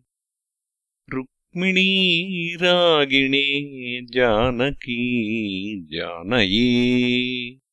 रुक्मिणीरागिणे 1.11 4.03
जानकी 4.03 5.81
जानये 5.81 7.64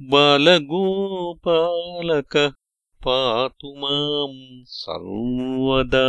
बालगोपालकः 0.00 2.52
पातु 3.06 3.74
माम् 3.74 4.64
सर्वदा। 4.64 6.06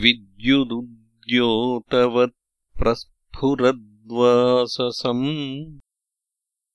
विद्युदुद्योतवत् 0.00 2.36
स्फुरद्वाससम् 3.36 5.24